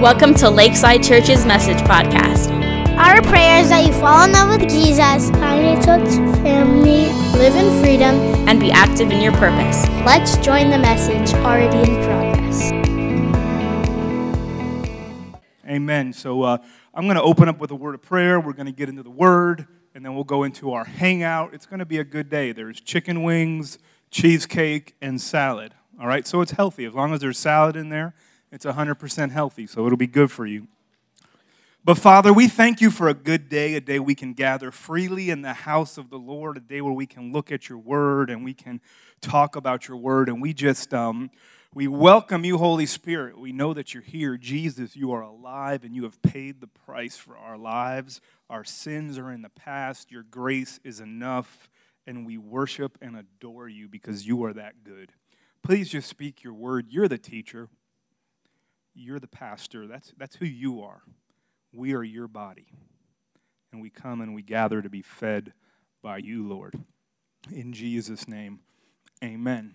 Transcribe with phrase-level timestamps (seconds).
[0.00, 2.48] Welcome to Lakeside Church's Message Podcast.
[2.96, 7.54] Our prayer is that you fall in love with Jesus, find a church family, live
[7.54, 8.14] in freedom,
[8.48, 9.86] and be active in your purpose.
[10.06, 12.72] Let's join the message already in progress.
[15.68, 16.14] Amen.
[16.14, 16.56] So uh,
[16.94, 18.40] I'm going to open up with a word of prayer.
[18.40, 21.52] We're going to get into the word, and then we'll go into our hangout.
[21.52, 22.52] It's going to be a good day.
[22.52, 23.78] There's chicken wings,
[24.10, 25.74] cheesecake, and salad.
[26.00, 26.86] All right, so it's healthy.
[26.86, 28.14] As long as there's salad in there,
[28.52, 30.68] it's 100% healthy, so it'll be good for you.
[31.82, 35.30] But Father, we thank you for a good day, a day we can gather freely
[35.30, 38.28] in the house of the Lord, a day where we can look at your word
[38.28, 38.82] and we can
[39.22, 40.28] talk about your word.
[40.28, 41.30] And we just, um,
[41.72, 43.38] we welcome you, Holy Spirit.
[43.38, 44.36] We know that you're here.
[44.36, 48.20] Jesus, you are alive and you have paid the price for our lives.
[48.50, 50.10] Our sins are in the past.
[50.10, 51.70] Your grace is enough.
[52.06, 55.12] And we worship and adore you because you are that good.
[55.62, 56.88] Please just speak your word.
[56.90, 57.68] You're the teacher.
[58.94, 59.86] You're the pastor.
[59.86, 61.02] That's, that's who you are.
[61.72, 62.66] We are your body.
[63.72, 65.52] And we come and we gather to be fed
[66.02, 66.74] by you, Lord.
[67.52, 68.60] In Jesus' name,
[69.22, 69.74] amen.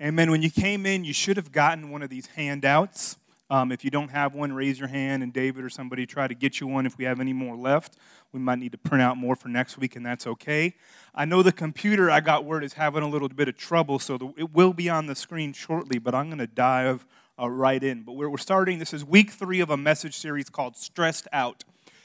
[0.00, 0.30] Amen.
[0.30, 3.16] When you came in, you should have gotten one of these handouts.
[3.50, 6.34] Um, if you don't have one, raise your hand, and David or somebody try to
[6.34, 7.96] get you one if we have any more left.
[8.32, 10.74] We might need to print out more for next week, and that's okay.
[11.14, 14.16] I know the computer I got word is having a little bit of trouble, so
[14.16, 17.04] the, it will be on the screen shortly, but I'm going to dive
[17.40, 18.02] uh, right in.
[18.02, 21.64] But we're, we're starting, this is week three of a message series called Stressed Out.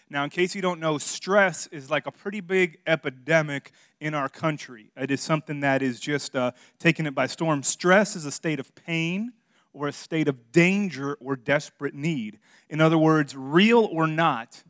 [0.09, 4.30] Now, in case you don't know, stress is like a pretty big epidemic in our
[4.30, 4.92] country.
[4.95, 7.64] It is something that is just uh, taking it by storm.
[7.64, 9.33] Stress is a state of pain
[9.73, 12.39] or a state of danger or desperate need.
[12.70, 14.64] In other words, real or not,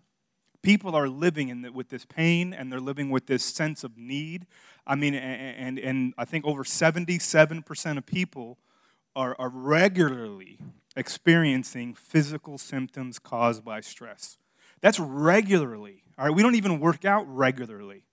[0.61, 3.97] people are living in the, with this pain and they're living with this sense of
[3.97, 4.47] need.
[4.87, 8.57] I mean, and, and, and I think over 77% of people
[9.15, 10.59] are, are regularly
[10.95, 14.37] experiencing physical symptoms caused by stress.
[14.81, 16.03] That's regularly.
[16.17, 18.03] All right, we don't even work out regularly.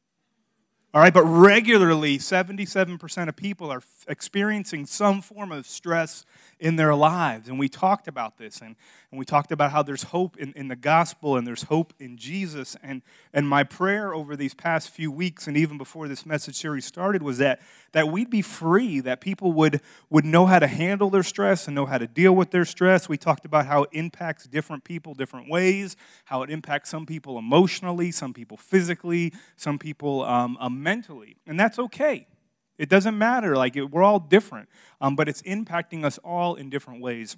[0.95, 6.27] All right, but regularly, 77% of people are f- experiencing some form of stress
[6.63, 7.49] in their lives.
[7.49, 8.77] And we talked about this, and,
[9.11, 12.17] and we talked about how there's hope in, in the gospel and there's hope in
[12.17, 12.77] Jesus.
[12.85, 13.03] And,
[13.35, 17.21] and my prayer over these past few weeks, and even before this message series started,
[17.21, 21.25] was that, that we'd be free, that people would, would know how to handle their
[21.25, 23.09] stress and know how to deal with their stress.
[23.09, 25.97] We talked about how it impacts different people different ways,
[26.27, 31.39] how it impacts some people emotionally, some people physically, some people um, uh, mentally.
[31.45, 32.29] And that's okay.
[32.79, 33.57] It doesn't matter.
[33.57, 34.69] Like, it, we're all different,
[35.01, 37.37] um, but it's impacting us all in different ways.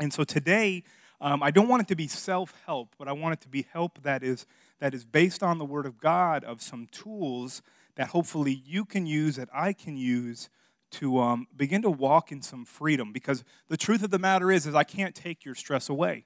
[0.00, 0.84] And so today,
[1.20, 3.66] um, I don't want it to be self help, but I want it to be
[3.72, 4.46] help that is,
[4.80, 7.62] that is based on the Word of God of some tools
[7.94, 10.48] that hopefully you can use, that I can use
[10.92, 13.12] to um, begin to walk in some freedom.
[13.12, 16.24] Because the truth of the matter is, is I can't take your stress away.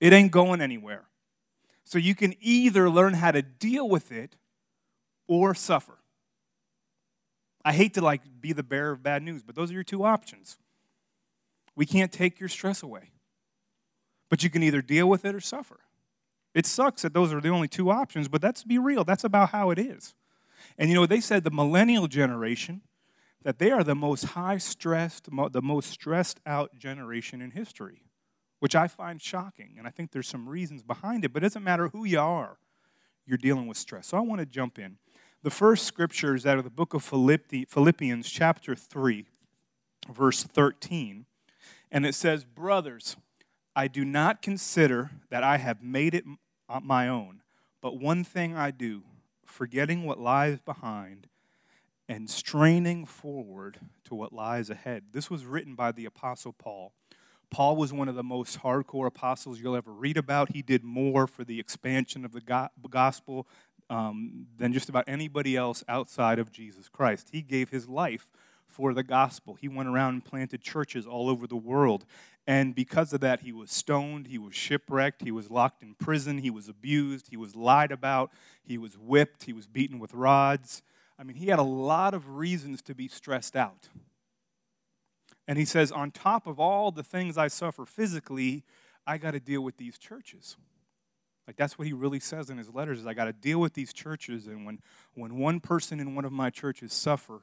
[0.00, 1.04] It ain't going anywhere.
[1.84, 4.36] So you can either learn how to deal with it
[5.26, 5.98] or suffer.
[7.64, 10.04] I hate to like be the bearer of bad news, but those are your two
[10.04, 10.58] options.
[11.74, 13.10] We can't take your stress away.
[14.28, 15.80] But you can either deal with it or suffer.
[16.54, 19.04] It sucks that those are the only two options, but that's be real.
[19.04, 20.14] That's about how it is.
[20.76, 22.82] And you know, they said the millennial generation
[23.42, 28.02] that they are the most high stressed, the most stressed out generation in history,
[28.58, 29.76] which I find shocking.
[29.78, 32.58] And I think there's some reasons behind it, but it doesn't matter who you are,
[33.24, 34.08] you're dealing with stress.
[34.08, 34.96] So I want to jump in.
[35.44, 39.26] The first scripture is out of the book of Philippians, chapter 3,
[40.12, 41.26] verse 13.
[41.92, 43.16] And it says, Brothers,
[43.76, 46.24] I do not consider that I have made it
[46.68, 47.42] uh, my own,
[47.80, 49.02] but one thing I do,
[49.46, 51.28] forgetting what lies behind
[52.08, 55.04] and straining forward to what lies ahead.
[55.12, 56.94] This was written by the Apostle Paul.
[57.50, 60.52] Paul was one of the most hardcore apostles you'll ever read about.
[60.52, 63.46] He did more for the expansion of the gospel
[63.90, 67.28] um, than just about anybody else outside of Jesus Christ.
[67.32, 68.30] He gave his life
[68.66, 69.54] for the gospel.
[69.54, 72.04] He went around and planted churches all over the world.
[72.46, 76.38] And because of that, he was stoned, he was shipwrecked, he was locked in prison,
[76.38, 78.30] he was abused, he was lied about,
[78.62, 80.82] he was whipped, he was beaten with rods.
[81.18, 83.88] I mean, he had a lot of reasons to be stressed out.
[85.46, 88.64] And he says, on top of all the things I suffer physically,
[89.06, 90.56] I got to deal with these churches.
[91.48, 93.72] Like that's what he really says in his letters is I got to deal with
[93.72, 94.80] these churches and when
[95.14, 97.40] when one person in one of my churches suffer,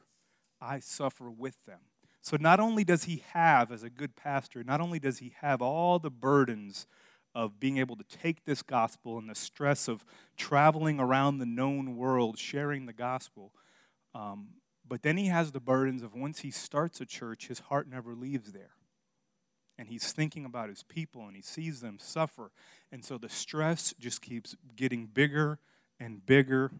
[0.61, 1.79] I suffer with them.
[2.21, 5.59] So not only does he have as a good pastor, not only does he have
[5.59, 6.85] all the burdens
[7.33, 10.05] of being able to take this gospel and the stress of
[10.37, 13.53] traveling around the known world sharing the gospel,
[14.13, 14.49] um,
[14.87, 18.13] but then he has the burdens of once he starts a church, his heart never
[18.13, 18.74] leaves there.
[19.77, 22.51] And he's thinking about his people and he sees them suffer.
[22.91, 25.59] And so the stress just keeps getting bigger
[25.99, 26.71] and bigger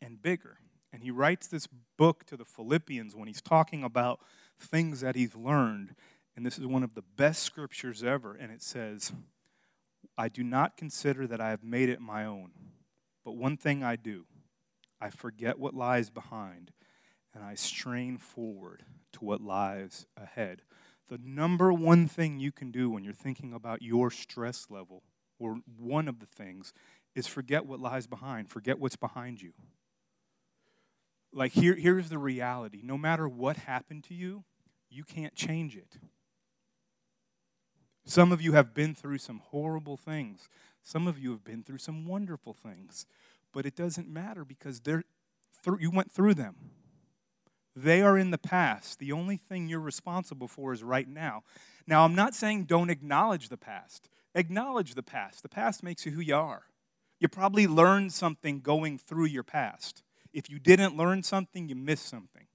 [0.00, 0.58] and bigger.
[0.92, 1.66] And he writes this
[1.96, 4.20] book to the Philippians when he's talking about
[4.58, 5.94] things that he's learned.
[6.36, 8.34] And this is one of the best scriptures ever.
[8.34, 9.12] And it says,
[10.16, 12.52] I do not consider that I have made it my own,
[13.24, 14.26] but one thing I do
[15.00, 16.70] I forget what lies behind
[17.34, 18.84] and I strain forward
[19.14, 20.62] to what lies ahead.
[21.12, 25.02] The number one thing you can do when you're thinking about your stress level,
[25.38, 26.72] or one of the things,
[27.14, 29.52] is forget what lies behind, forget what's behind you.
[31.30, 34.44] Like, here, here's the reality no matter what happened to you,
[34.88, 35.98] you can't change it.
[38.06, 40.48] Some of you have been through some horrible things.
[40.82, 43.04] Some of you have been through some wonderful things.
[43.52, 45.04] But it doesn't matter because they're,
[45.78, 46.56] you went through them.
[47.74, 48.98] They are in the past.
[48.98, 51.42] The only thing you're responsible for is right now.
[51.86, 54.08] Now, I'm not saying don't acknowledge the past.
[54.34, 55.42] Acknowledge the past.
[55.42, 56.64] The past makes you who you are.
[57.18, 60.02] You probably learned something going through your past.
[60.32, 62.46] If you didn't learn something, you missed something.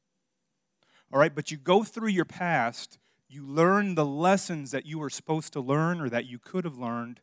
[1.12, 2.98] All right, but you go through your past,
[3.30, 6.78] you learn the lessons that you were supposed to learn or that you could have
[6.78, 7.22] learned,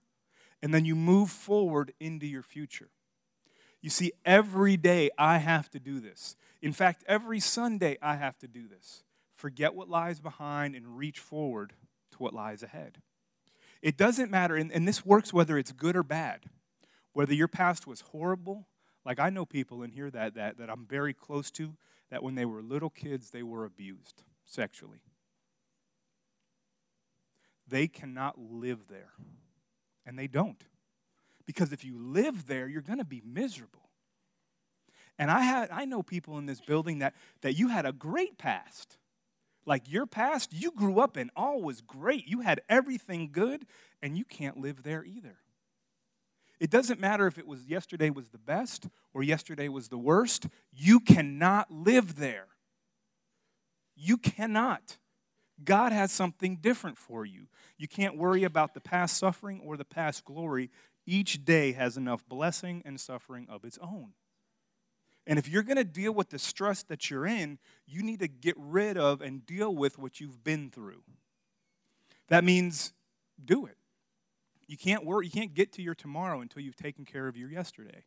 [0.62, 2.88] and then you move forward into your future.
[3.82, 6.37] You see, every day I have to do this.
[6.64, 9.02] In fact, every Sunday I have to do this.
[9.37, 11.75] Forget what lies behind and reach forward
[12.12, 13.02] to what lies ahead.
[13.82, 16.46] It doesn't matter, and, and this works whether it's good or bad.
[17.12, 18.66] Whether your past was horrible,
[19.05, 21.76] like I know people in here that, that, that I'm very close to,
[22.08, 25.02] that when they were little kids, they were abused sexually.
[27.69, 29.12] They cannot live there,
[30.06, 30.64] and they don't.
[31.44, 33.83] Because if you live there, you're going to be miserable.
[35.19, 38.38] And I had I know people in this building that that you had a great
[38.38, 38.99] past.
[39.66, 42.26] Like your past, you grew up and all was great.
[42.28, 43.64] You had everything good
[44.02, 45.38] and you can't live there either.
[46.61, 50.46] It doesn't matter if it was yesterday was the best or yesterday was the worst.
[50.72, 52.49] You cannot live there.
[53.96, 54.99] You cannot.
[55.62, 57.46] God has something different for you.
[57.78, 60.70] You can't worry about the past suffering or the past glory.
[61.06, 64.12] Each day has enough blessing and suffering of its own.
[65.26, 68.29] And if you're going to deal with the stress that you're in, you need to
[68.29, 71.03] get rid of and deal with what you've been through.
[72.29, 72.93] That means
[73.43, 73.76] do it.
[74.67, 77.50] You can't work, you can't get to your tomorrow until you've taken care of your
[77.50, 78.05] yesterday.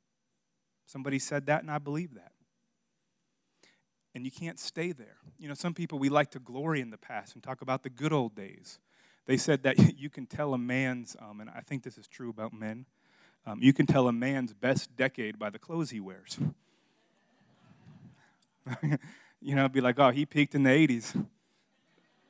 [0.86, 2.32] Somebody said that, and I believe that.
[4.16, 5.18] And you can't stay there.
[5.38, 7.90] You know, some people, we like to glory in the past and talk about the
[7.90, 8.80] good old days.
[9.28, 12.30] They said that you can tell a man's, um, and I think this is true
[12.30, 12.86] about men,
[13.46, 16.40] um, you can tell a man's best decade by the clothes he wears.
[19.42, 21.26] you know, be like, oh, he peaked in the 80s.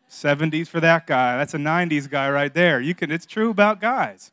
[0.09, 1.37] 70s for that guy.
[1.37, 2.79] That's a 90s guy right there.
[2.79, 4.31] You can, it's true about guys.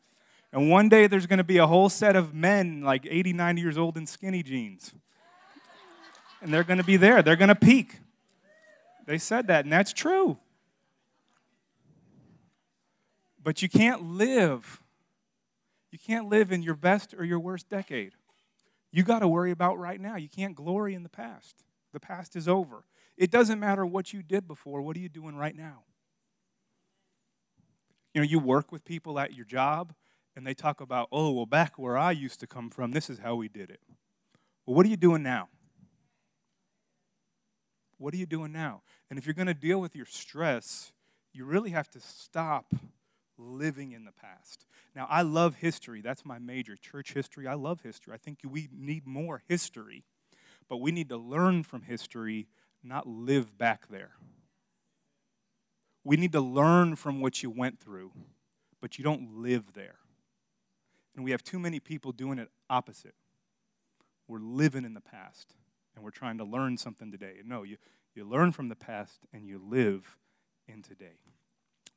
[0.53, 3.61] And one day there's going to be a whole set of men like 80, 90
[3.61, 4.93] years old in skinny jeans.
[6.41, 7.21] And they're going to be there.
[7.21, 7.99] They're going to peak.
[9.05, 10.37] They said that, and that's true.
[13.43, 14.81] But you can't live.
[15.91, 18.13] You can't live in your best or your worst decade.
[18.91, 20.15] You got to worry about right now.
[20.15, 21.64] You can't glory in the past.
[21.95, 22.83] The past is over.
[23.15, 24.81] It doesn't matter what you did before.
[24.81, 25.83] What are you doing right now?
[28.13, 29.93] You know, you work with people at your job
[30.35, 33.19] and they talk about, oh, well, back where I used to come from, this is
[33.19, 33.79] how we did it.
[34.65, 35.47] Well, what are you doing now?
[37.97, 38.81] What are you doing now?
[39.09, 40.91] And if you're going to deal with your stress,
[41.31, 42.73] you really have to stop
[43.37, 44.65] living in the past.
[44.93, 46.01] Now, I love history.
[46.01, 47.47] That's my major, church history.
[47.47, 48.13] I love history.
[48.13, 50.03] I think we need more history.
[50.69, 52.47] But we need to learn from history,
[52.83, 54.11] not live back there.
[56.03, 58.11] We need to learn from what you went through,
[58.81, 59.95] but you don't live there.
[61.15, 63.15] And we have too many people doing it opposite.
[64.27, 65.55] We're living in the past
[65.95, 67.35] and we're trying to learn something today.
[67.45, 67.77] No, you,
[68.13, 70.17] you learn from the past and you live
[70.67, 71.19] in today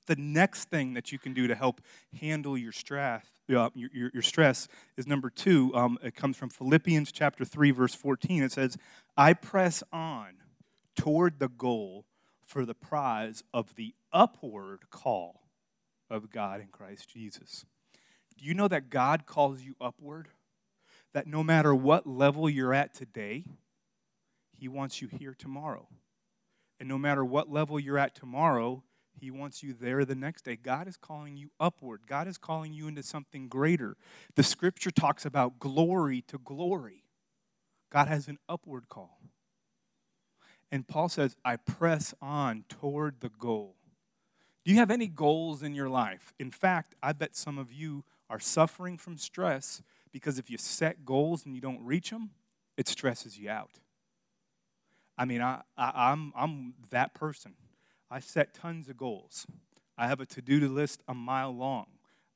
[0.09, 1.81] the next thing that you can do to help
[2.21, 3.25] handle your stress,
[3.55, 5.71] uh, your, your, your, stress is number two.
[5.75, 8.43] Um, it comes from Philippians chapter 3, verse 14.
[8.43, 8.77] It says,
[9.17, 10.35] I press on
[10.97, 12.07] toward the goal
[12.45, 15.43] for the prize of the upward call
[16.11, 17.65] of God in Christ Jesus.
[18.37, 20.29] Do you know that God calls you upward?
[21.13, 23.45] That no matter what level you're at today,
[24.57, 25.89] He wants you here tomorrow.
[26.81, 28.85] And no matter what level you're at tomorrow,
[29.21, 30.57] he wants you there the next day.
[30.57, 32.03] God is calling you upward.
[32.07, 33.97] God is calling you into something greater.
[34.35, 37.05] The scripture talks about glory to glory.
[37.91, 39.21] God has an upward call.
[40.71, 43.77] And Paul says, I press on toward the goal.
[44.65, 46.35] Do you have any goals in your life?
[46.39, 49.83] In fact, I bet some of you are suffering from stress
[50.13, 52.31] because if you set goals and you don't reach them,
[52.77, 53.79] it stresses you out.
[55.17, 57.55] I mean, I, I, I'm, I'm that person.
[58.11, 59.47] I set tons of goals.
[59.97, 61.87] I have a to do list a mile long.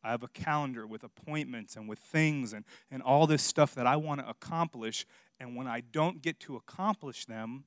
[0.04, 3.86] I have a calendar with appointments and with things and, and all this stuff that
[3.86, 5.06] I want to accomplish.
[5.38, 7.64] And when I don't get to accomplish them,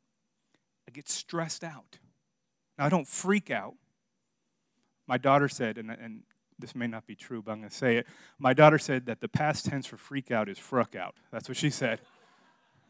[0.88, 2.00] I get stressed out.
[2.78, 3.76] Now, I don't freak out.
[5.08, 6.24] My daughter said, and, and
[6.60, 8.08] this may not be true, but I'm going to say it.
[8.38, 11.16] My daughter said that the past tense for freak out is fruck out.
[11.32, 12.02] That's what she said.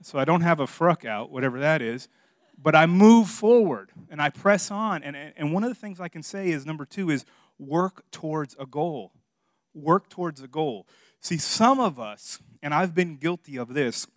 [0.01, 2.09] So I don't have a fruck out, whatever that is,
[2.57, 5.03] but I move forward and I press on.
[5.03, 7.25] And, and one of the things I can say is number two is
[7.59, 9.11] work towards a goal.
[9.73, 10.87] Work towards a goal.
[11.19, 14.07] See, some of us, and I've been guilty of this,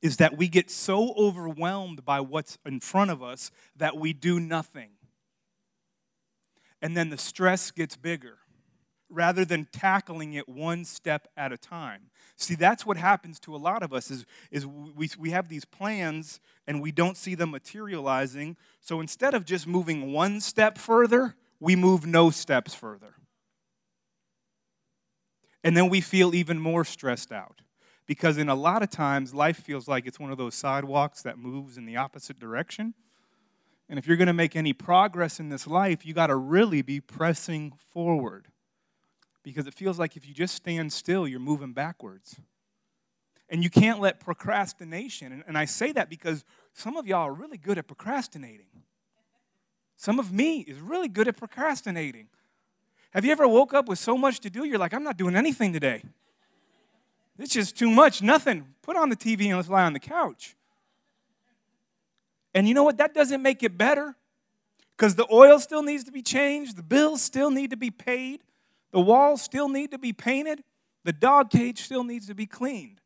[0.00, 4.38] is that we get so overwhelmed by what's in front of us that we do
[4.38, 4.90] nothing.
[6.80, 8.38] And then the stress gets bigger
[9.10, 12.10] rather than tackling it one step at a time.
[12.36, 15.64] See, that's what happens to a lot of us is, is we, we have these
[15.64, 18.56] plans and we don't see them materializing.
[18.80, 23.14] So instead of just moving one step further, we move no steps further.
[25.64, 27.62] And then we feel even more stressed out.
[28.06, 31.38] Because in a lot of times, life feels like it's one of those sidewalks that
[31.38, 32.94] moves in the opposite direction.
[33.88, 36.82] And if you're going to make any progress in this life, you got to really
[36.82, 38.48] be pressing forward
[39.52, 42.36] because it feels like if you just stand still, you're moving backwards.
[43.48, 47.32] And you can't let procrastination, and, and I say that because some of y'all are
[47.32, 48.66] really good at procrastinating.
[49.96, 52.28] Some of me is really good at procrastinating.
[53.12, 55.34] Have you ever woke up with so much to do, you're like, I'm not doing
[55.34, 56.02] anything today?
[57.38, 58.66] It's just too much, nothing.
[58.82, 60.56] Put on the TV and let's lie on the couch.
[62.54, 62.98] And you know what?
[62.98, 64.14] That doesn't make it better
[64.96, 68.42] because the oil still needs to be changed, the bills still need to be paid,
[68.90, 70.62] the walls still need to be painted.
[71.04, 73.00] The dog cage still needs to be cleaned.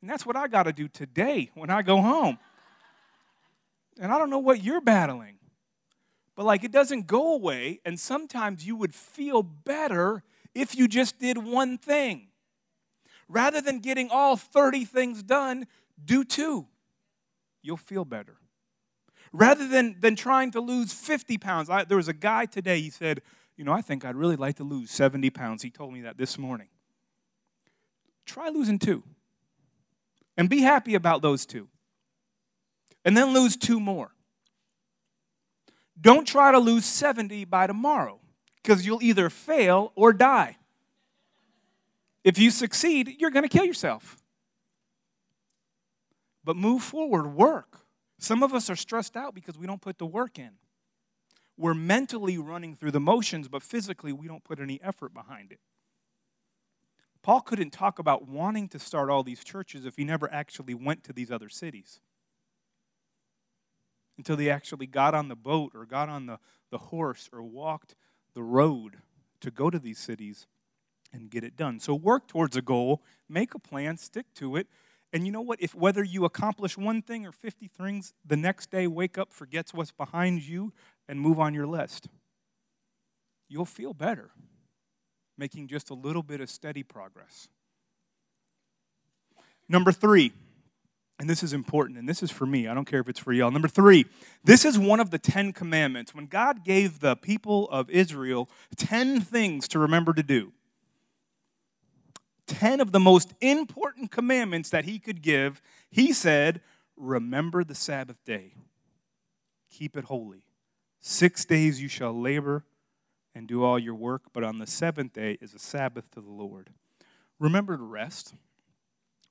[0.00, 2.38] And that's what I got to do today when I go home.
[4.00, 5.36] And I don't know what you're battling,
[6.34, 7.80] but like it doesn't go away.
[7.84, 10.22] And sometimes you would feel better
[10.54, 12.28] if you just did one thing.
[13.28, 15.66] Rather than getting all 30 things done,
[16.04, 16.66] do two.
[17.62, 18.36] You'll feel better.
[19.32, 22.90] Rather than, than trying to lose 50 pounds, I, there was a guy today, he
[22.90, 23.22] said,
[23.56, 25.62] you know, I think I'd really like to lose 70 pounds.
[25.62, 26.68] He told me that this morning.
[28.24, 29.02] Try losing two.
[30.36, 31.68] And be happy about those two.
[33.04, 34.12] And then lose two more.
[36.00, 38.18] Don't try to lose 70 by tomorrow
[38.62, 40.56] because you'll either fail or die.
[42.24, 44.16] If you succeed, you're going to kill yourself.
[46.44, 47.80] But move forward, work.
[48.18, 50.50] Some of us are stressed out because we don't put the work in.
[51.56, 55.60] We're mentally running through the motions, but physically we don't put any effort behind it.
[57.22, 61.04] Paul couldn't talk about wanting to start all these churches if he never actually went
[61.04, 62.00] to these other cities.
[64.18, 66.38] Until he actually got on the boat or got on the,
[66.70, 67.94] the horse or walked
[68.34, 68.98] the road
[69.40, 70.46] to go to these cities
[71.12, 71.78] and get it done.
[71.78, 74.66] So work towards a goal, make a plan, stick to it.
[75.12, 75.60] And you know what?
[75.60, 79.74] If whether you accomplish one thing or 50 things, the next day wake up, forgets
[79.74, 80.72] what's behind you,
[81.12, 82.08] and move on your list.
[83.46, 84.30] You'll feel better
[85.36, 87.48] making just a little bit of steady progress.
[89.68, 90.32] Number three,
[91.18, 92.66] and this is important, and this is for me.
[92.66, 93.50] I don't care if it's for y'all.
[93.50, 94.06] Number three,
[94.42, 96.14] this is one of the Ten Commandments.
[96.14, 100.52] When God gave the people of Israel 10 things to remember to do,
[102.46, 106.62] 10 of the most important commandments that He could give, He said,
[106.96, 108.54] Remember the Sabbath day,
[109.70, 110.46] keep it holy.
[111.04, 112.64] Six days you shall labor
[113.34, 116.30] and do all your work, but on the seventh day is a Sabbath to the
[116.30, 116.70] Lord.
[117.40, 118.34] Remember to rest.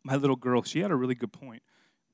[0.04, 1.64] My little girl, she had a really good point.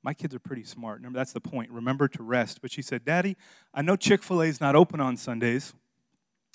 [0.04, 0.98] My kids are pretty smart.
[1.00, 1.72] Remember, that's the point.
[1.72, 2.62] Remember to rest.
[2.62, 3.36] But she said, Daddy,
[3.74, 5.74] I know Chick fil A is not open on Sundays.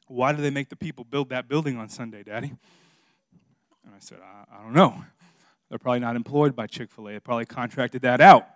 [0.07, 2.53] Why do they make the people build that building on Sunday, Daddy?
[3.85, 5.05] And I said, I, I don't know.
[5.69, 7.13] They're probably not employed by Chick fil A.
[7.15, 8.47] They probably contracted that out.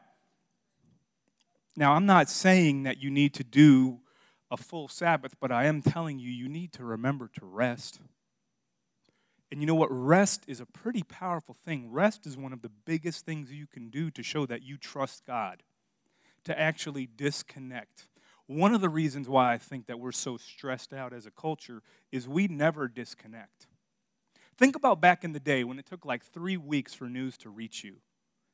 [1.76, 3.98] Now, I'm not saying that you need to do
[4.50, 8.00] a full Sabbath, but I am telling you, you need to remember to rest.
[9.50, 9.90] And you know what?
[9.90, 11.90] Rest is a pretty powerful thing.
[11.90, 15.24] Rest is one of the biggest things you can do to show that you trust
[15.24, 15.62] God,
[16.44, 18.06] to actually disconnect.
[18.46, 21.82] One of the reasons why I think that we're so stressed out as a culture
[22.12, 23.66] is we never disconnect.
[24.56, 27.50] Think about back in the day when it took like three weeks for news to
[27.50, 27.96] reach you.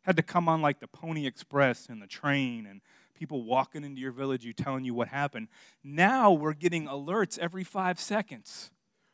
[0.03, 2.81] Had to come on like the Pony Express and the train, and
[3.23, 5.47] people walking into your village, you telling you what happened.
[5.85, 8.73] Now we're getting alerts every five seconds.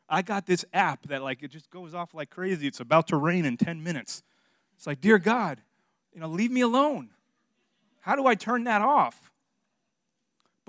[0.09, 2.65] I got this app that like it just goes off like crazy.
[2.65, 4.23] It's about to rain in 10 minutes.
[4.75, 5.61] It's like, dear God,
[6.11, 7.11] you know, leave me alone.
[7.99, 9.28] How do I turn that off?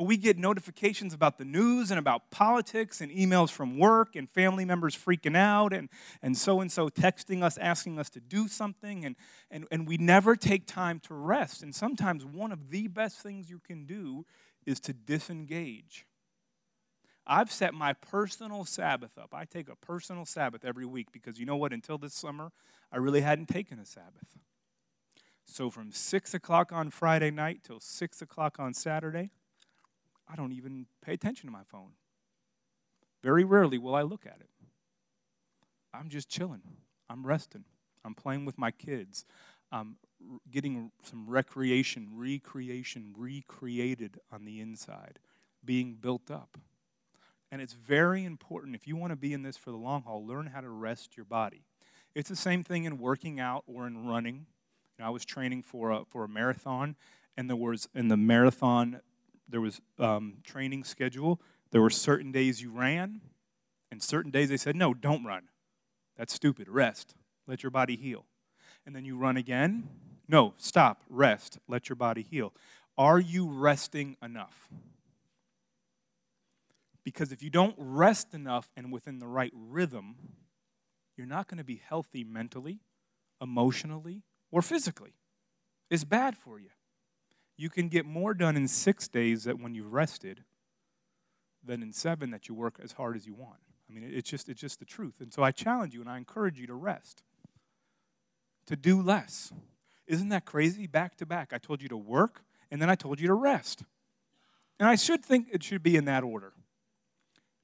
[0.00, 4.30] But we get notifications about the news and about politics and emails from work and
[4.30, 5.90] family members freaking out and,
[6.22, 9.04] and so and so texting us, asking us to do something.
[9.04, 9.14] And,
[9.50, 11.62] and, and we never take time to rest.
[11.62, 14.24] And sometimes one of the best things you can do
[14.64, 16.06] is to disengage.
[17.26, 19.34] I've set my personal Sabbath up.
[19.34, 21.74] I take a personal Sabbath every week because you know what?
[21.74, 22.52] Until this summer,
[22.90, 24.38] I really hadn't taken a Sabbath.
[25.44, 29.30] So from 6 o'clock on Friday night till 6 o'clock on Saturday,
[30.30, 31.92] I don't even pay attention to my phone.
[33.22, 34.50] Very rarely will I look at it.
[35.92, 36.62] I'm just chilling.
[37.08, 37.64] I'm resting.
[38.04, 39.24] I'm playing with my kids.
[39.72, 39.96] I'm
[40.50, 45.18] getting some recreation, recreation, recreated on the inside,
[45.64, 46.58] being built up.
[47.52, 50.24] And it's very important, if you want to be in this for the long haul,
[50.24, 51.64] learn how to rest your body.
[52.14, 54.46] It's the same thing in working out or in running.
[54.96, 56.96] You know, I was training for a, for a marathon,
[57.36, 59.00] and there was in the marathon
[59.50, 61.40] there was um, training schedule.
[61.70, 63.20] There were certain days you ran,
[63.90, 65.48] and certain days they said, no, don't run.
[66.16, 66.68] That's stupid.
[66.68, 67.14] Rest.
[67.46, 68.26] Let your body heal.
[68.86, 69.88] And then you run again.
[70.28, 71.02] No, stop.
[71.08, 71.58] Rest.
[71.68, 72.52] Let your body heal.
[72.96, 74.68] Are you resting enough?
[77.04, 80.16] Because if you don't rest enough and within the right rhythm,
[81.16, 82.80] you're not going to be healthy mentally,
[83.40, 85.14] emotionally, or physically.
[85.90, 86.70] It's bad for you
[87.60, 90.44] you can get more done in six days that when you've rested
[91.62, 93.58] than in seven that you work as hard as you want.
[93.88, 95.14] I mean, it's just, it's just the truth.
[95.20, 97.22] And so I challenge you and I encourage you to rest,
[98.66, 99.52] to do less.
[100.06, 100.86] Isn't that crazy?
[100.86, 101.52] Back to back.
[101.52, 103.84] I told you to work and then I told you to rest.
[104.78, 106.54] And I should think it should be in that order.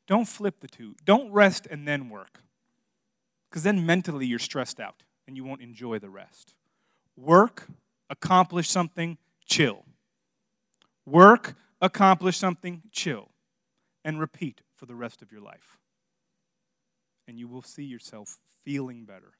[0.06, 0.94] Don't flip the two.
[1.06, 2.42] Don't rest and then work.
[3.48, 6.52] Because then mentally you're stressed out and you won't enjoy the rest.
[7.16, 7.66] Work,
[8.10, 9.16] accomplish something,
[9.46, 9.84] chill.
[11.06, 13.30] Work, accomplish something, chill.
[14.04, 15.78] And repeat for the rest of your life.
[17.26, 19.32] And you will see yourself feeling better.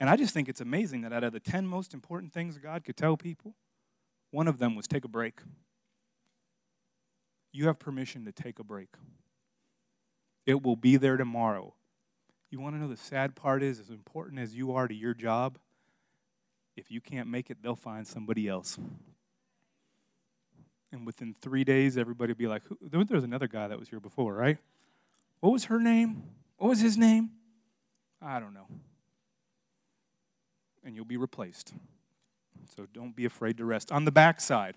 [0.00, 2.84] And I just think it's amazing that out of the 10 most important things God
[2.84, 3.54] could tell people,
[4.32, 5.40] one of them was take a break.
[7.52, 8.88] You have permission to take a break.
[10.44, 11.74] It will be there tomorrow.
[12.50, 15.14] You want to know the sad part is, as important as you are to your
[15.14, 15.58] job,
[16.76, 18.76] if you can't make it, they'll find somebody else
[20.94, 24.00] and within three days, everybody would be like, there was another guy that was here
[24.00, 24.58] before, right?
[25.40, 26.22] What was her name?
[26.56, 27.30] What was his name?
[28.22, 28.66] I don't know.
[30.84, 31.74] And you'll be replaced.
[32.74, 33.90] So don't be afraid to rest.
[33.90, 34.76] On the backside,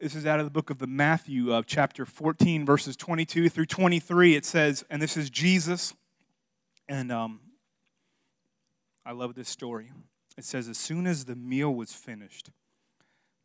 [0.00, 3.66] this is out of the book of the Matthew, uh, chapter 14, verses 22 through
[3.66, 4.34] 23.
[4.34, 5.94] It says, and this is Jesus,
[6.88, 7.40] and um,
[9.04, 9.90] I love this story.
[10.36, 12.50] It says, as soon as the meal was finished,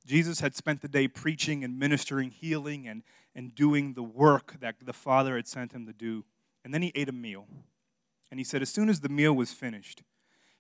[0.06, 3.04] Jesus had spent the day preaching and ministering, healing, and,
[3.36, 6.26] and doing the work that the Father had sent him to do.
[6.64, 7.48] And then he ate a meal.
[8.30, 10.04] And he said, as soon as the meal was finished,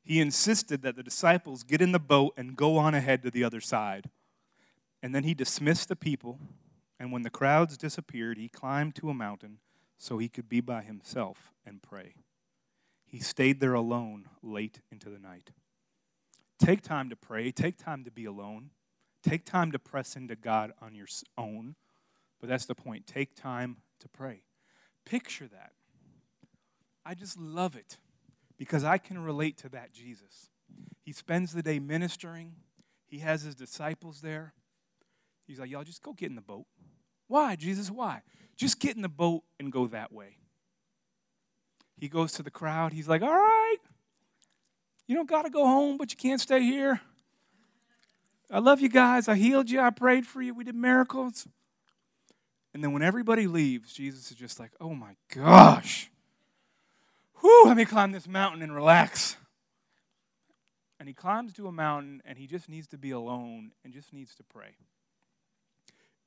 [0.03, 3.43] he insisted that the disciples get in the boat and go on ahead to the
[3.43, 4.09] other side.
[5.01, 6.39] And then he dismissed the people.
[6.99, 9.57] And when the crowds disappeared, he climbed to a mountain
[9.97, 12.15] so he could be by himself and pray.
[13.05, 15.51] He stayed there alone late into the night.
[16.59, 18.69] Take time to pray, take time to be alone.
[19.23, 21.07] Take time to press into God on your
[21.37, 21.75] own,
[22.39, 23.05] but that's the point.
[23.05, 24.43] Take time to pray.
[25.05, 25.73] Picture that.
[27.05, 27.97] I just love it
[28.57, 30.49] because I can relate to that Jesus.
[31.03, 32.53] He spends the day ministering,
[33.07, 34.53] he has his disciples there.
[35.45, 36.65] He's like, Y'all just go get in the boat.
[37.27, 37.91] Why, Jesus?
[37.91, 38.21] Why?
[38.55, 40.37] Just get in the boat and go that way.
[41.97, 42.93] He goes to the crowd.
[42.93, 43.77] He's like, All right,
[45.07, 47.01] you don't got to go home, but you can't stay here.
[48.51, 49.27] I love you guys.
[49.29, 49.79] I healed you.
[49.79, 50.53] I prayed for you.
[50.53, 51.47] We did miracles.
[52.73, 56.11] And then when everybody leaves, Jesus is just like, oh my gosh.
[57.39, 59.37] Whew, let me climb this mountain and relax.
[60.99, 64.13] And he climbs to a mountain and he just needs to be alone and just
[64.13, 64.75] needs to pray.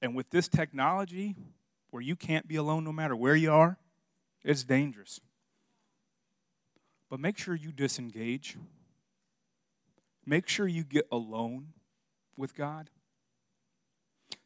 [0.02, 1.36] And with this technology,
[1.90, 3.78] where you can't be alone no matter where you are,
[4.42, 5.20] it's dangerous.
[7.08, 8.56] But make sure you disengage.
[10.26, 11.73] Make sure you get alone
[12.36, 12.90] with God?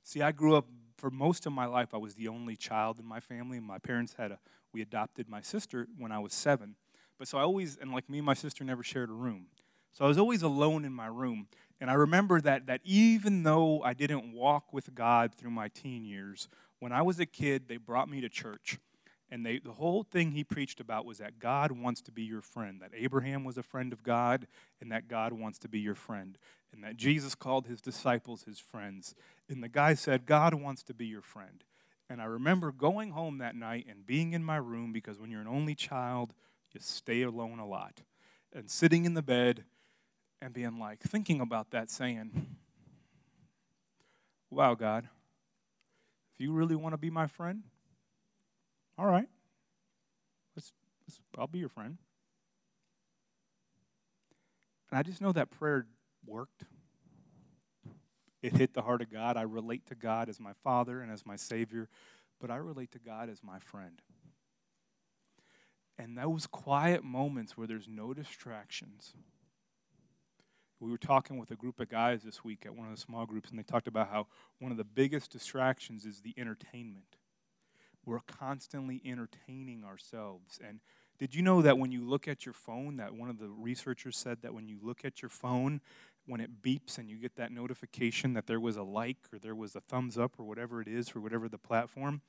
[0.03, 0.67] See, I grew up
[0.99, 3.79] for most of my life, I was the only child in my family, and my
[3.79, 4.39] parents had a,
[4.73, 6.75] we adopted my sister when I was seven.
[7.19, 9.47] But so I always, and like me and my sister never shared a room.
[9.93, 11.47] So I was always alone in my room.
[11.81, 16.05] And I remember that, that even though I didn't walk with God through my teen
[16.05, 16.49] years,
[16.81, 18.79] when I was a kid, they brought me to church.
[19.31, 22.41] And they, the whole thing he preached about was that God wants to be your
[22.41, 24.47] friend, that Abraham was a friend of God,
[24.81, 26.39] and that God wants to be your friend,
[26.73, 29.15] and that Jesus called his disciples his friends.
[29.49, 31.63] And the guy said, God wants to be your friend.
[32.11, 35.43] And I remember going home that night and being in my room because when you're
[35.43, 36.33] an only child,
[36.73, 38.01] you stay alone a lot.
[38.53, 39.65] And sitting in the bed
[40.41, 42.57] and being like, thinking about that, saying,
[44.51, 45.07] Wow, God,
[46.33, 47.65] if you really want to be my friend,
[48.99, 49.29] all right,
[50.57, 50.73] let's,
[51.07, 51.99] let's, I'll be your friend.
[54.91, 55.87] And I just know that prayer
[56.27, 56.65] worked.
[58.43, 59.37] It hit the heart of God.
[59.37, 61.89] I relate to God as my Father and as my Savior,
[62.41, 64.01] but I relate to God as my friend.
[65.99, 69.15] And those quiet moments where there's no distractions.
[70.81, 73.27] We were talking with a group of guys this week at one of the small
[73.27, 74.29] groups, and they talked about how
[74.61, 77.18] one of the biggest distractions is the entertainment.
[78.09, 80.59] We're constantly entertaining ourselves.
[80.67, 80.81] And
[81.19, 84.17] did you know that when you look at your phone, that one of the researchers
[84.17, 85.83] said that when you look at your phone,
[86.25, 89.55] when it beeps and you get that notification that there was a like or there
[89.55, 92.23] was a thumbs up or whatever it is for whatever the platform,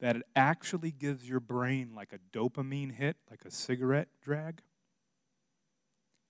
[0.00, 4.60] that it actually gives your brain like a dopamine hit, like a cigarette drag.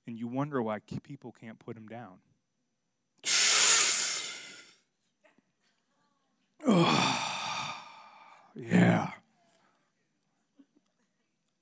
[0.07, 2.19] And you wonder why people can't put them down.
[8.55, 9.11] Yeah.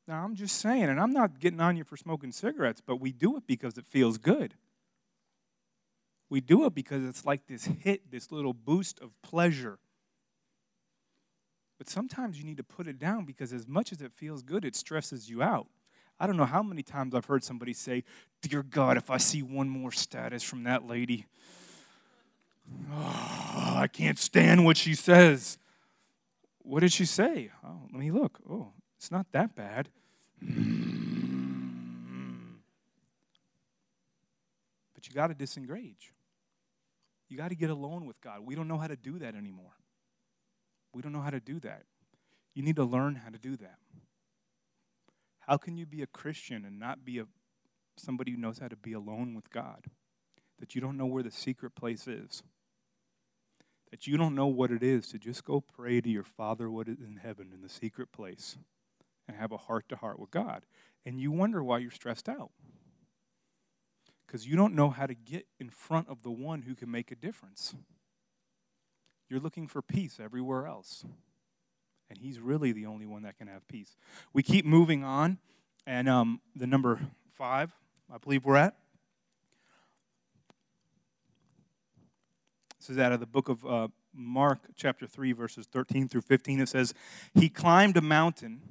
[0.07, 3.13] Now, I'm just saying, and I'm not getting on you for smoking cigarettes, but we
[3.13, 4.55] do it because it feels good.
[6.29, 9.79] We do it because it's like this hit, this little boost of pleasure.
[11.79, 14.65] But sometimes you need to put it down because as much as it feels good,
[14.65, 15.69] it stresses you out.
[16.19, 18.05] I don't know how many times I've heard somebody say,
[18.43, 21.27] Dear God, if I see one more status from that lady,
[22.93, 25.57] oh, I can't stand what she says.
[26.71, 27.51] What did she say?
[27.65, 28.39] Oh, let me look.
[28.49, 29.89] Oh, it's not that bad.
[34.95, 36.13] But you got to disengage.
[37.29, 38.47] You got to get alone with God.
[38.47, 39.73] We don't know how to do that anymore.
[40.95, 41.83] We don't know how to do that.
[42.55, 43.79] You need to learn how to do that.
[45.41, 47.25] How can you be a Christian and not be a,
[47.97, 49.87] somebody who knows how to be alone with God?
[50.61, 52.45] That you don't know where the secret place is.
[53.91, 56.89] That you don't know what it is to just go pray to your Father what
[56.89, 58.57] is in heaven in the secret place
[59.27, 60.65] and have a heart to heart with God.
[61.05, 62.51] And you wonder why you're stressed out.
[64.27, 67.11] Because you don't know how to get in front of the one who can make
[67.11, 67.75] a difference.
[69.29, 71.05] You're looking for peace everywhere else.
[72.09, 73.97] And he's really the only one that can have peace.
[74.33, 75.39] We keep moving on,
[75.87, 77.01] and um, the number
[77.33, 77.73] five,
[78.13, 78.77] I believe we're at.
[82.81, 86.61] This is out of the book of uh, Mark, chapter 3, verses 13 through 15.
[86.61, 86.95] It says,
[87.35, 88.63] He climbed a mountain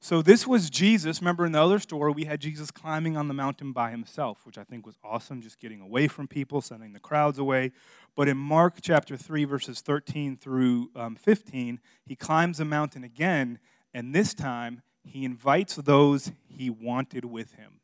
[0.00, 1.20] so this was Jesus.
[1.20, 4.56] Remember in the other story, we had Jesus climbing on the mountain by himself, which
[4.56, 7.72] I think was awesome, just getting away from people, sending the crowds away.
[8.14, 13.58] But in Mark chapter 3, verses 13 through um, 15, he climbs a mountain again,
[13.92, 17.80] and this time he invites those he wanted with him.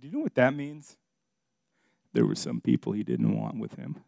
[0.00, 0.96] Do you know what that means?
[2.14, 4.02] There were some people he didn't want with him.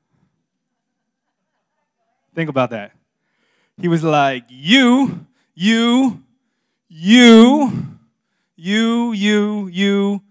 [2.35, 2.92] Think about that.
[3.81, 6.23] He was like, You, you,
[6.88, 7.99] you,
[8.57, 10.23] you, you, you.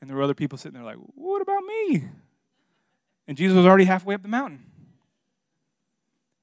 [0.00, 2.04] And there were other people sitting there like, what about me?
[3.28, 4.64] And Jesus was already halfway up the mountain.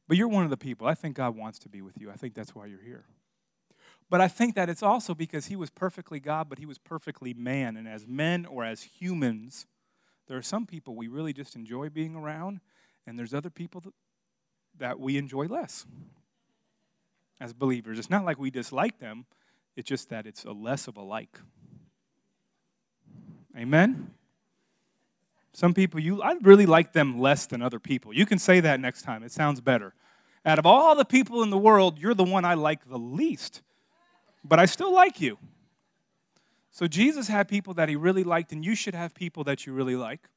[0.07, 0.87] But you're one of the people.
[0.87, 2.09] I think God wants to be with you.
[2.09, 3.03] I think that's why you're here.
[4.09, 7.33] But I think that it's also because he was perfectly God, but he was perfectly
[7.33, 7.77] man.
[7.77, 9.67] And as men or as humans,
[10.27, 12.61] there are some people we really just enjoy being around,
[13.05, 13.93] and there's other people that,
[14.79, 15.85] that we enjoy less
[17.39, 17.99] as believers.
[17.99, 19.25] It's not like we dislike them,
[19.75, 21.39] it's just that it's a less of a like.
[23.57, 24.11] Amen?
[25.53, 28.13] Some people, you, I really like them less than other people.
[28.13, 29.93] You can say that next time, it sounds better.
[30.45, 33.61] Out of all the people in the world, you're the one I like the least,
[34.43, 35.37] but I still like you.
[36.71, 39.73] So Jesus had people that he really liked, and you should have people that you
[39.73, 40.29] really like.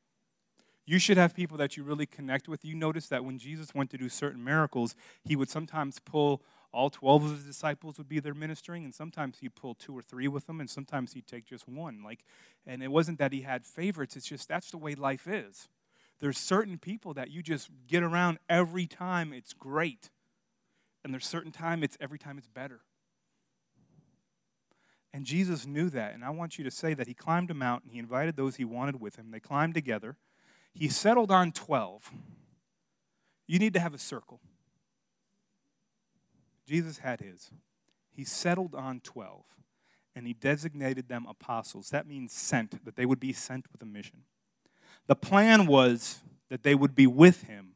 [0.85, 2.65] You should have people that you really connect with.
[2.65, 6.43] You notice that when Jesus went to do certain miracles, he would sometimes pull
[6.73, 10.03] all 12 of his disciples would be there ministering and sometimes he'd pull two or
[10.03, 12.25] three with them and sometimes he'd take just one like
[12.67, 15.69] and it wasn't that he had favorites it's just that's the way life is
[16.21, 20.11] there's certain people that you just get around every time it's great
[21.05, 22.81] and there's certain time it's every time it's better
[25.13, 27.91] and jesus knew that and i want you to say that he climbed a mountain
[27.91, 30.17] he invited those he wanted with him they climbed together
[30.75, 32.11] he settled on 12.
[33.47, 34.41] You need to have a circle.
[36.67, 37.51] Jesus had his.
[38.11, 39.45] He settled on 12
[40.15, 41.91] and he designated them apostles.
[41.91, 44.25] That means sent, that they would be sent with a mission.
[45.07, 47.75] The plan was that they would be with him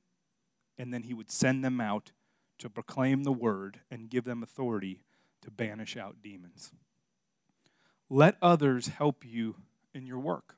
[0.78, 2.12] and then he would send them out
[2.58, 5.02] to proclaim the word and give them authority
[5.42, 6.72] to banish out demons.
[8.08, 9.56] Let others help you
[9.94, 10.56] in your work.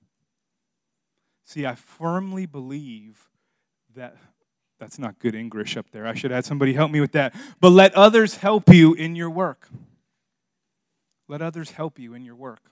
[1.49, 3.31] See, I firmly believe
[3.97, 4.19] that
[4.79, 6.07] that's not good English up there.
[6.07, 7.35] I should have somebody help me with that.
[7.59, 9.67] But let others help you in your work.
[11.27, 12.71] Let others help you in your work.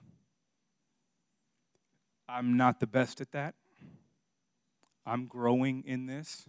[2.28, 3.54] I'm not the best at that.
[5.06, 6.44] I'm growing in this.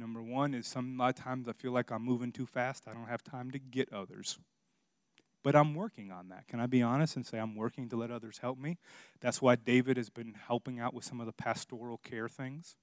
[0.00, 2.88] Number one is some lot of times I feel like I'm moving too fast.
[2.88, 4.40] I don't have time to get others.
[5.46, 6.48] But I'm working on that.
[6.48, 8.78] Can I be honest and say I'm working to let others help me?
[9.20, 12.74] That's why David has been helping out with some of the pastoral care things.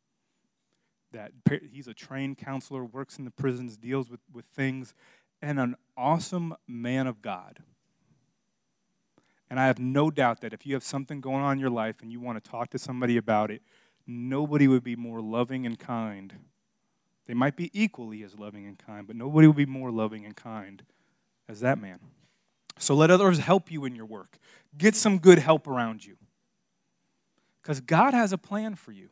[1.12, 1.34] That
[1.69, 4.93] he's a trained counselor, works in the prisons, deals with, with things,
[5.41, 7.60] and an awesome man of God.
[9.49, 11.97] And I have no doubt that if you have something going on in your life
[12.02, 13.62] and you want to talk to somebody about it,
[14.08, 16.36] nobody would be more loving and kind
[17.26, 20.36] they might be equally as loving and kind, but nobody would be more loving and
[20.36, 20.84] kind
[21.49, 21.99] as that man.
[22.77, 24.38] So let others help you in your work.
[24.77, 26.17] Get some good help around you.
[27.62, 29.09] Because God has a plan for you.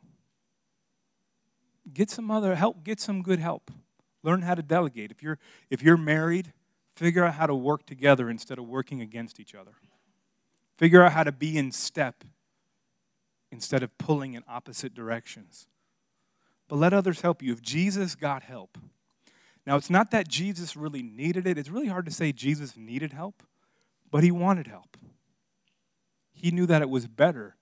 [1.93, 3.71] Get some other help, get some good help.
[4.23, 5.11] Learn how to delegate.
[5.11, 6.53] If you're if you're married,
[6.95, 9.71] figure out how to work together instead of working against each other.
[10.77, 12.23] Figure out how to be in step
[13.51, 15.67] instead of pulling in opposite directions
[16.71, 17.51] but let others help you.
[17.51, 18.77] If Jesus got help,
[19.67, 23.11] now it's not that Jesus really needed it, it's really hard to say Jesus needed
[23.11, 23.43] help,
[24.11, 24.97] but he wanted help.
[26.33, 27.55] He knew that it was better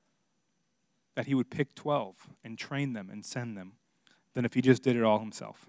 [1.15, 3.73] that he would pick 12 and train them and send them
[4.33, 5.65] than if he just did it all himself.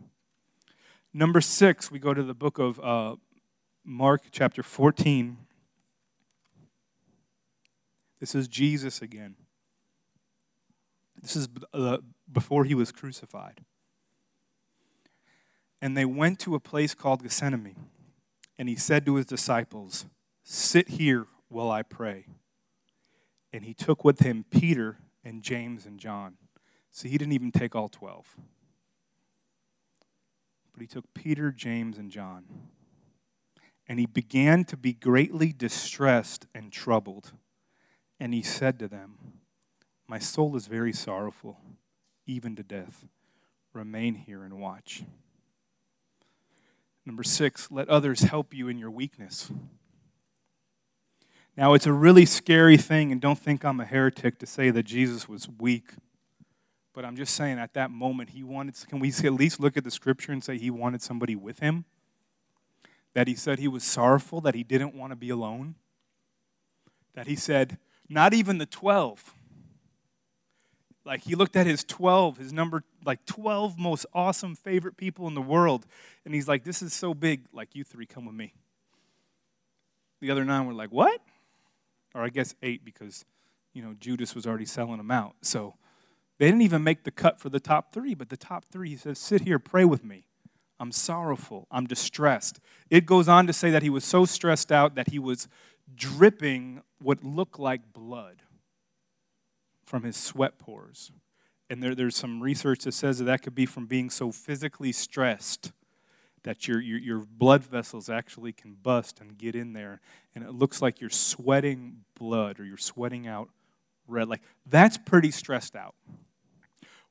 [1.12, 3.16] Number six, we go to the book of uh,
[3.84, 5.36] Mark, chapter 14.
[8.20, 9.34] This is Jesus again.
[11.20, 11.98] This is uh,
[12.32, 13.64] before he was crucified.
[15.82, 17.88] And they went to a place called Gethsemane.
[18.58, 20.06] And he said to his disciples,
[20.52, 22.26] Sit here while I pray.
[23.52, 26.38] And he took with him Peter and James and John.
[26.90, 28.34] So he didn't even take all 12.
[30.72, 32.46] But he took Peter, James, and John.
[33.86, 37.30] And he began to be greatly distressed and troubled.
[38.18, 39.18] And he said to them,
[40.08, 41.60] My soul is very sorrowful
[42.26, 43.04] even to death.
[43.72, 45.04] Remain here and watch.
[47.06, 49.52] Number six, let others help you in your weakness.
[51.61, 54.85] Now, it's a really scary thing, and don't think I'm a heretic to say that
[54.85, 55.90] Jesus was weak.
[56.94, 59.85] But I'm just saying, at that moment, he wanted, can we at least look at
[59.85, 61.85] the scripture and say he wanted somebody with him?
[63.12, 65.75] That he said he was sorrowful, that he didn't want to be alone?
[67.12, 67.77] That he said,
[68.09, 69.35] not even the 12
[71.05, 75.35] like he looked at his 12, his number, like 12 most awesome favorite people in
[75.35, 75.87] the world.
[76.25, 77.46] And he's like, this is so big.
[77.53, 78.53] Like, you three come with me.
[80.20, 81.20] The other nine were like, what?
[82.14, 83.25] Or I guess eight because,
[83.73, 85.37] you know, Judas was already selling them out.
[85.42, 85.75] So
[86.38, 88.14] they didn't even make the cut for the top three.
[88.14, 90.25] But the top three, he says, sit here, pray with me.
[90.81, 91.66] I'm sorrowful.
[91.70, 92.59] I'm distressed.
[92.88, 95.46] It goes on to say that he was so stressed out that he was
[95.94, 98.42] dripping what looked like blood
[99.85, 101.12] from his sweat pores.
[101.68, 104.92] And there, there's some research that says that that could be from being so physically
[104.92, 105.73] stressed
[106.42, 110.00] that your, your, your blood vessels actually can bust and get in there.
[110.35, 113.50] And it looks like you're sweating blood or you're sweating out
[114.07, 114.29] red.
[114.29, 115.94] Like, that's pretty stressed out.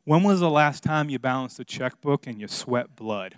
[0.03, 3.35] When was the last time you balanced a checkbook and you sweat blood?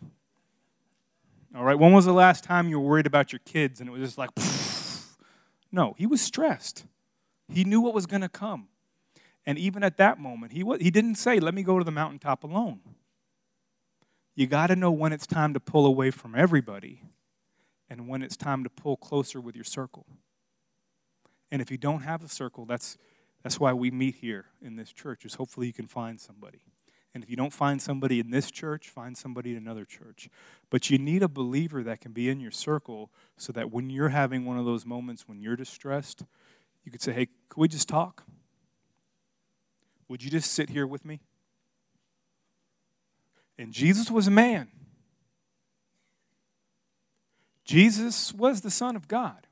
[1.54, 3.92] All right, when was the last time you were worried about your kids and it
[3.92, 4.30] was just like,
[5.72, 6.86] no, he was stressed.
[7.50, 8.70] He knew what was going to come.
[9.46, 12.44] And even at that moment, he, he didn't say, Let me go to the mountaintop
[12.44, 12.80] alone.
[14.36, 17.04] You got to know when it's time to pull away from everybody
[17.90, 20.06] and when it's time to pull closer with your circle.
[21.52, 22.98] And if you don't have a circle, that's,
[23.44, 26.62] that's why we meet here in this church, is hopefully you can find somebody.
[27.14, 30.30] And if you don't find somebody in this church, find somebody in another church.
[30.70, 34.10] But you need a believer that can be in your circle so that when you're
[34.10, 36.24] having one of those moments when you're distressed,
[36.86, 38.24] you could say, hey, could we just talk?
[40.08, 41.20] Would you just sit here with me?
[43.58, 44.70] And Jesus was a man.
[47.64, 49.48] Jesus was the Son of God.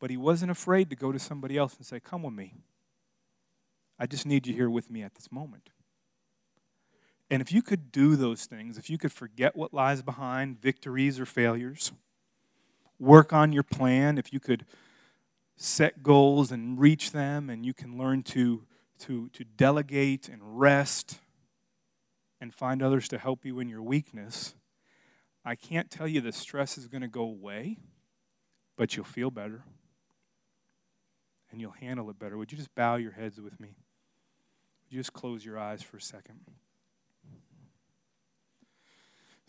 [0.00, 2.54] But he wasn't afraid to go to somebody else and say, Come with me.
[3.98, 5.70] I just need you here with me at this moment.
[7.30, 11.18] And if you could do those things, if you could forget what lies behind, victories
[11.18, 11.92] or failures,
[12.98, 14.64] work on your plan, if you could
[15.56, 18.64] set goals and reach them, and you can learn to,
[19.00, 21.18] to, to delegate and rest
[22.40, 24.54] and find others to help you in your weakness,
[25.44, 27.78] I can't tell you the stress is going to go away,
[28.76, 29.64] but you'll feel better
[31.50, 32.36] and you'll handle it better.
[32.36, 33.68] Would you just bow your heads with me?
[33.68, 36.40] Would you just close your eyes for a second?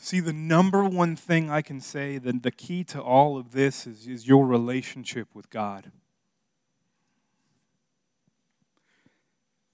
[0.01, 3.85] See, the number one thing I can say, the, the key to all of this
[3.85, 5.91] is, is your relationship with God.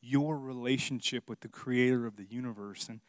[0.07, 2.87] Your relationship with the creator of the universe.
[2.89, 2.99] And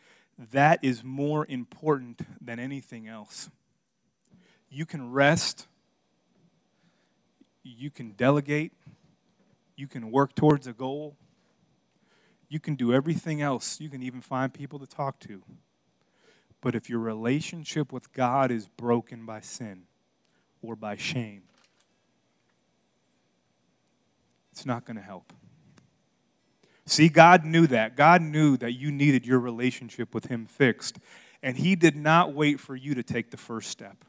[0.53, 3.51] that is more important than anything else.
[4.71, 5.67] You can rest,
[7.63, 8.73] you can delegate,
[9.77, 11.17] you can work towards a goal,
[12.49, 13.81] you can do everything else.
[13.81, 15.43] You can even find people to talk to.
[16.61, 19.83] But if your relationship with God is broken by sin
[20.63, 21.43] or by shame,
[24.53, 25.33] it's not going to help.
[26.87, 27.97] See, God knew that.
[27.97, 30.99] God knew that you needed your relationship with Him fixed.
[31.43, 34.05] And He did not wait for you to take the first step.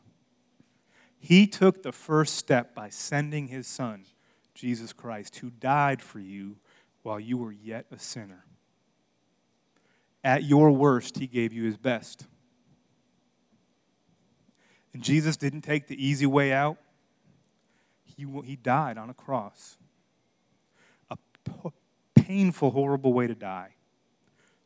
[1.20, 4.06] He took the first step by sending His Son,
[4.54, 6.58] Jesus Christ, who died for you
[7.02, 8.46] while you were yet a sinner.
[10.24, 12.28] At your worst, He gave you His best.
[14.94, 16.78] And Jesus didn't take the easy way out.
[18.06, 19.78] He, he died on a cross.
[21.10, 21.18] A
[22.28, 23.76] painful, horrible way to die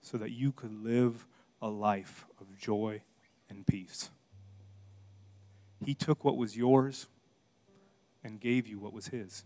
[0.02, 1.28] so that you could live
[1.62, 3.02] a life of joy
[3.50, 4.10] and peace.
[5.86, 7.08] He took what was yours
[8.24, 9.43] and gave you what was his.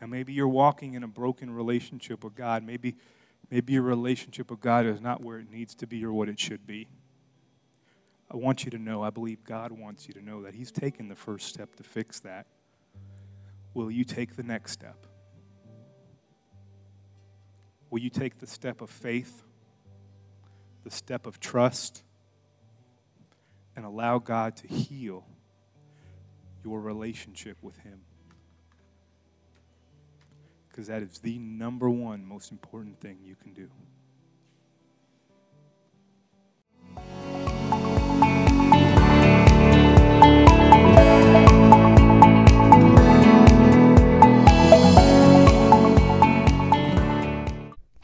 [0.00, 2.62] Now, maybe you're walking in a broken relationship with God.
[2.62, 2.96] Maybe
[3.50, 6.40] Maybe your relationship with God is not where it needs to be or what it
[6.40, 6.88] should be.
[8.30, 11.08] I want you to know, I believe God wants you to know that He's taken
[11.08, 12.46] the first step to fix that.
[13.76, 15.06] Will you take the next step?
[17.90, 19.42] Will you take the step of faith,
[20.84, 22.02] the step of trust,
[23.76, 25.26] and allow God to heal
[26.64, 28.00] your relationship with Him?
[30.76, 33.66] because that is the number one most important thing you can do.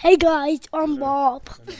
[0.02, 1.48] Hey guys, I'm Bob.